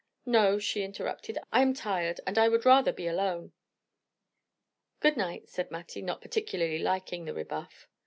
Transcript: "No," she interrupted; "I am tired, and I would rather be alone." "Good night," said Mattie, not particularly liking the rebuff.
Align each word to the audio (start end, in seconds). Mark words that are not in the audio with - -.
"No," 0.25 0.57
she 0.57 0.81
interrupted; 0.81 1.37
"I 1.51 1.61
am 1.61 1.75
tired, 1.75 2.19
and 2.25 2.39
I 2.39 2.49
would 2.49 2.65
rather 2.65 2.91
be 2.91 3.05
alone." 3.05 3.51
"Good 4.99 5.15
night," 5.15 5.47
said 5.47 5.69
Mattie, 5.69 6.01
not 6.01 6.21
particularly 6.23 6.79
liking 6.79 7.25
the 7.25 7.35
rebuff. 7.35 7.87